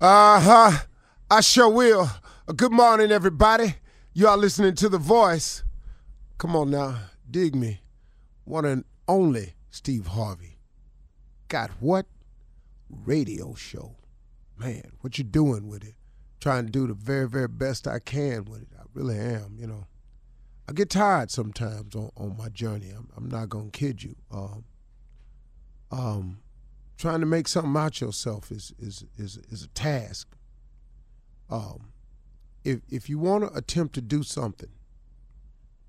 [0.00, 0.78] Uh huh.
[1.30, 2.10] I sure will.
[2.56, 3.76] Good morning, everybody.
[4.12, 5.62] You are listening to The Voice.
[6.36, 6.96] Come on now,
[7.30, 7.80] dig me.
[8.44, 10.58] One and only Steve Harvey.
[11.48, 12.06] Got what?
[12.90, 13.94] Radio show.
[14.58, 15.94] Man, what you doing with it?
[16.40, 18.68] Trying to do the very, very best I can with it.
[18.76, 19.86] I really am, you know.
[20.68, 22.90] I get tired sometimes on, on my journey.
[22.90, 24.16] I'm, I'm not gonna kid you.
[24.32, 24.64] Um,
[25.92, 26.38] um,
[26.96, 30.36] trying to make something out yourself is is is is a task.
[31.50, 31.92] Um,
[32.64, 34.70] if if you want to attempt to do something,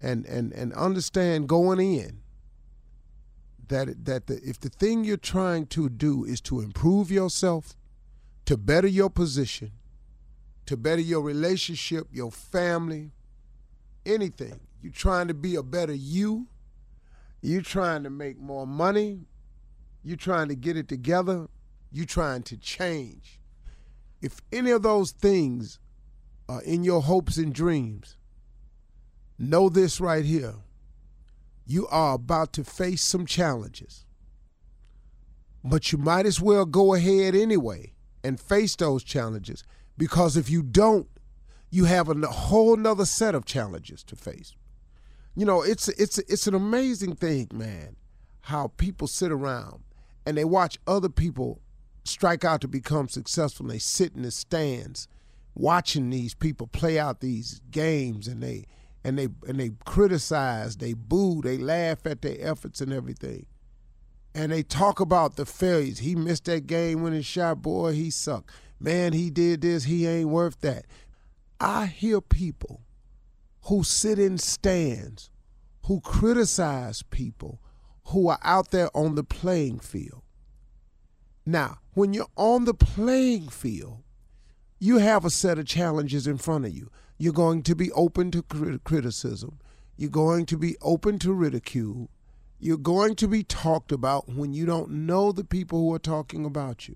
[0.01, 2.21] and and and understand going in
[3.67, 7.75] that that the, if the thing you're trying to do is to improve yourself,
[8.45, 9.71] to better your position,
[10.65, 13.11] to better your relationship, your family,
[14.05, 16.47] anything, you're trying to be a better you.
[17.41, 19.21] You're trying to make more money.
[20.05, 21.47] You're trying to get it together.
[21.91, 23.39] You're trying to change.
[24.21, 25.79] If any of those things
[26.47, 28.15] are in your hopes and dreams,
[29.39, 30.57] know this right here.
[31.65, 34.05] You are about to face some challenges.
[35.63, 39.63] But you might as well go ahead anyway and face those challenges
[39.97, 41.07] because if you don't,
[41.71, 44.53] you have a whole nother set of challenges to face.
[45.35, 47.95] You know, it's it's it's an amazing thing, man,
[48.41, 49.81] how people sit around
[50.25, 51.61] and they watch other people
[52.03, 53.65] strike out to become successful.
[53.65, 55.07] And they sit in the stands
[55.53, 58.65] watching these people play out these games, and they
[59.03, 63.45] and they and they criticize, they boo, they laugh at their efforts and everything.
[64.33, 65.99] And they talk about the failures.
[65.99, 68.51] He missed that game winning shot, boy, he sucked.
[68.79, 70.85] Man, he did this, he ain't worth that.
[71.59, 72.81] I hear people
[73.63, 75.29] who sit in stands,
[75.85, 77.61] who criticize people
[78.05, 80.21] who are out there on the playing field.
[81.45, 84.03] Now, when you're on the playing field,
[84.79, 86.91] you have a set of challenges in front of you.
[87.17, 88.41] You're going to be open to
[88.83, 89.59] criticism.
[89.95, 92.09] You're going to be open to ridicule.
[92.59, 96.45] You're going to be talked about when you don't know the people who are talking
[96.45, 96.95] about you.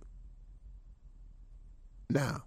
[2.09, 2.43] Now,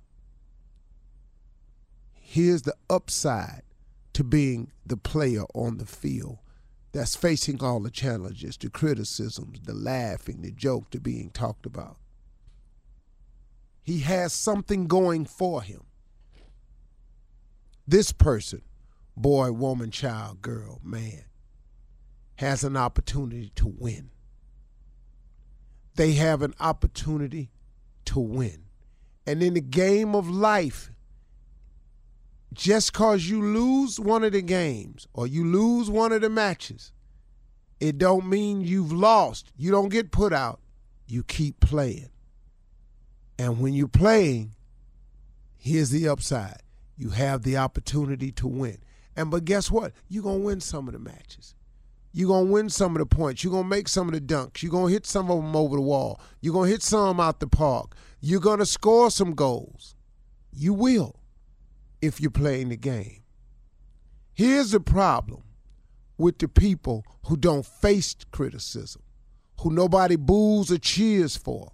[2.12, 3.62] here's the upside
[4.12, 6.38] to being the player on the field
[6.92, 11.96] that's facing all the challenges, the criticisms, the laughing, the joke, the being talked about.
[13.82, 15.82] He has something going for him.
[17.88, 18.62] This person,
[19.16, 21.24] boy, woman, child, girl, man,
[22.36, 24.10] has an opportunity to win.
[25.96, 27.50] They have an opportunity
[28.06, 28.64] to win.
[29.26, 30.91] And in the game of life,
[32.54, 36.92] just cause you lose one of the games or you lose one of the matches,
[37.80, 39.52] it don't mean you've lost.
[39.56, 40.60] You don't get put out.
[41.06, 42.10] You keep playing.
[43.38, 44.54] And when you're playing,
[45.56, 46.62] here's the upside.
[46.96, 48.78] You have the opportunity to win.
[49.16, 49.92] And but guess what?
[50.08, 51.54] You're gonna win some of the matches.
[52.12, 53.42] You're gonna win some of the points.
[53.42, 54.62] You're gonna make some of the dunks.
[54.62, 56.20] You're gonna hit some of them over the wall.
[56.40, 57.94] You're gonna hit some out the park.
[58.20, 59.94] You're gonna score some goals.
[60.52, 61.21] You will
[62.02, 63.22] if you're playing the game.
[64.34, 65.44] Here's the problem
[66.18, 69.02] with the people who don't face criticism,
[69.60, 71.72] who nobody boos or cheers for,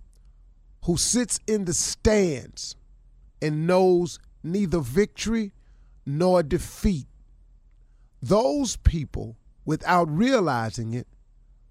[0.85, 2.77] who sits in the stands
[3.41, 5.53] and knows neither victory
[6.05, 7.07] nor defeat.
[8.21, 11.07] Those people, without realizing it,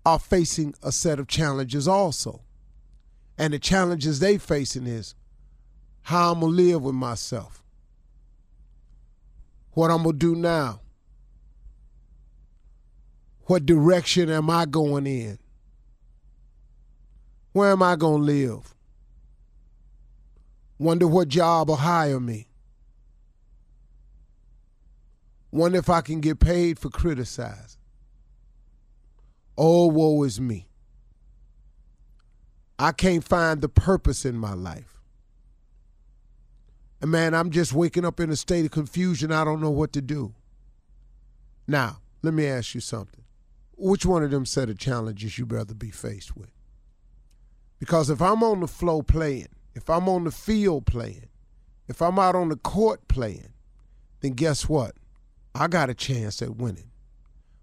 [0.06, 2.42] are facing a set of challenges also.
[3.38, 5.14] And the challenges they facing is
[6.04, 7.62] how I'm gonna live with myself
[9.78, 10.82] what I'm going to do now.
[13.42, 15.38] What direction am I going in?
[17.52, 18.74] Where am I going to live?
[20.80, 22.48] Wonder what job will hire me.
[25.52, 27.80] Wonder if I can get paid for criticizing.
[29.60, 30.70] Oh, woe is me.
[32.80, 34.97] I can't find the purpose in my life.
[37.02, 39.32] And man, I'm just waking up in a state of confusion.
[39.32, 40.34] I don't know what to do.
[41.68, 43.24] Now, let me ask you something.
[43.76, 46.50] Which one of them set of challenges you'd rather be faced with?
[47.80, 51.28] Because if I'm on the floor playing, if I'm on the field playing,
[51.88, 53.54] if I'm out on the court playing,
[54.22, 54.96] then guess what?
[55.54, 56.90] I got a chance at winning.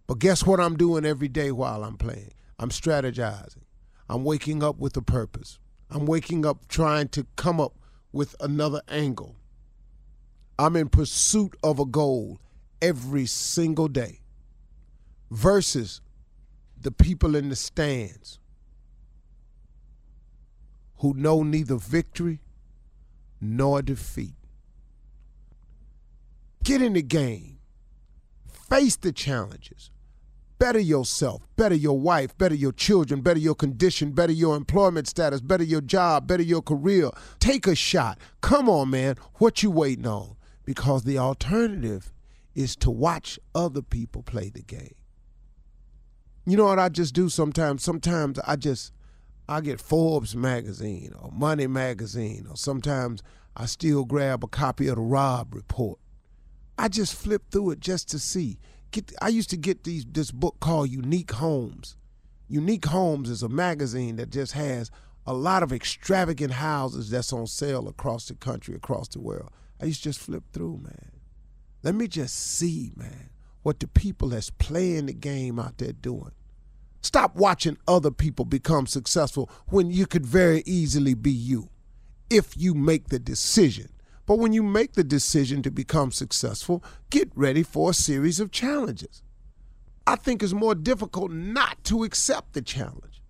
[0.07, 2.33] But guess what I'm doing every day while I'm playing?
[2.59, 3.65] I'm strategizing.
[4.09, 5.59] I'm waking up with a purpose.
[5.91, 7.75] I'm waking up trying to come up
[8.15, 9.35] with another angle.
[10.57, 12.39] I'm in pursuit of a goal
[12.81, 14.21] every single day
[15.33, 16.01] versus
[16.81, 18.39] the people in the stands
[20.99, 22.41] who know neither victory
[23.41, 24.37] nor defeat.
[26.63, 27.59] Get in the game.
[28.69, 29.91] Face the challenges.
[30.65, 35.43] Better yourself, better your wife, better your children, better your condition, better your employment status,
[35.43, 37.11] better your job, better your career.
[37.39, 38.19] Take a shot.
[38.41, 39.17] Come on, man.
[39.35, 40.37] What you waiting on?
[40.65, 42.15] Because the alternative
[42.55, 44.95] is to watch other people play the game.
[46.47, 47.83] You know what I just do sometimes?
[47.83, 48.95] Sometimes I just
[49.47, 53.23] I get Forbes magazine or Money magazine, or sometimes
[53.55, 55.99] I still grab a copy of the Robb Report.
[56.79, 58.59] I just flip through it just to see.
[58.95, 61.97] Get, I used to get these this book called Unique Homes.
[62.47, 64.89] Unique Homes is a magazine that just has
[65.27, 69.51] a lot of extravagant houses that's on sale across the country, across the world.
[69.81, 71.11] I used to just flip through, man.
[71.83, 73.31] Let me just see, man,
[73.65, 76.31] what the people that's playing the game out there doing.
[77.03, 81.69] Stop watching other people become successful when you could very easily be you
[82.31, 83.89] if you make the decision.
[84.27, 88.51] But when you make the decision to become successful, get ready for a series of
[88.51, 89.23] challenges.
[90.07, 93.23] I think it's more difficult not to accept the challenge.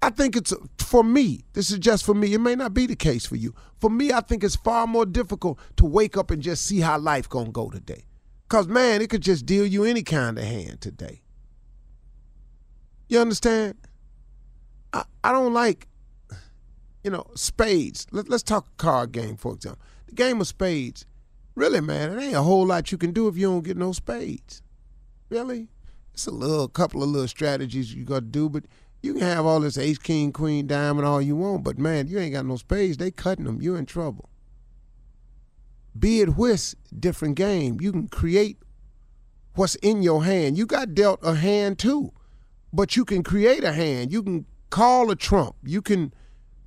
[0.00, 2.34] I think it's for me, this is just for me.
[2.34, 3.54] It may not be the case for you.
[3.80, 6.98] For me, I think it's far more difficult to wake up and just see how
[6.98, 8.04] life going to go today.
[8.48, 11.22] Cuz man, it could just deal you any kind of hand today.
[13.08, 13.76] You understand?
[14.92, 15.86] I, I don't like,
[17.04, 18.06] you know, spades.
[18.10, 19.82] Let, let's talk a card game, for example.
[20.06, 21.06] The game of spades,
[21.54, 23.92] really, man, it ain't a whole lot you can do if you don't get no
[23.92, 24.62] spades.
[25.28, 25.68] Really?
[26.12, 28.64] It's a little couple of little strategies you got to do, but
[29.02, 32.18] you can have all this ace, king, queen, diamond, all you want, but man, you
[32.18, 32.98] ain't got no spades.
[32.98, 33.60] They cutting them.
[33.60, 34.28] You're in trouble.
[35.98, 37.78] Bid whist, different game.
[37.80, 38.58] You can create
[39.54, 40.56] what's in your hand.
[40.56, 42.12] You got dealt a hand too,
[42.72, 44.12] but you can create a hand.
[44.12, 45.56] You can call a trump.
[45.64, 46.14] You can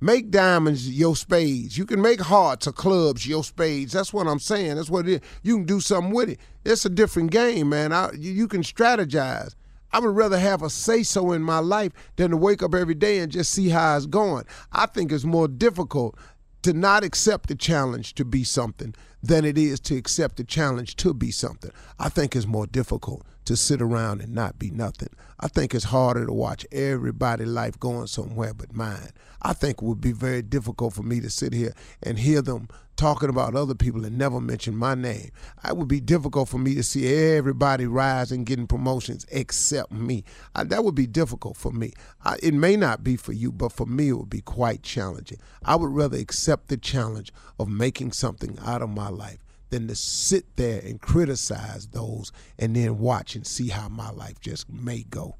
[0.00, 1.76] make diamonds your spades.
[1.78, 3.92] You can make hearts or clubs your spades.
[3.92, 4.76] That's what I'm saying.
[4.76, 5.20] That's what it is.
[5.42, 6.40] You can do something with it.
[6.64, 7.92] It's a different game, man.
[7.92, 9.54] I, you, you can strategize.
[9.92, 12.94] I would rather have a say so in my life than to wake up every
[12.94, 14.44] day and just see how it's going.
[14.72, 16.18] I think it's more difficult
[16.66, 18.92] to not accept the challenge to be something
[19.22, 21.70] than it is to accept the challenge to be something.
[21.96, 25.10] I think it's more difficult to sit around and not be nothing.
[25.38, 29.10] I think it's harder to watch everybody life going somewhere but mine.
[29.42, 31.72] I think it would be very difficult for me to sit here
[32.02, 35.30] and hear them talking about other people and never mention my name.
[35.64, 40.24] It would be difficult for me to see everybody rise and getting promotions except me.
[40.54, 41.92] I, that would be difficult for me.
[42.24, 45.38] I, it may not be for you, but for me, it would be quite challenging.
[45.64, 49.94] I would rather accept the challenge of making something out of my life than to
[49.94, 55.02] sit there and criticize those and then watch and see how my life just may
[55.02, 55.36] go.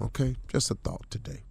[0.00, 0.36] Okay?
[0.48, 1.42] Just a thought today.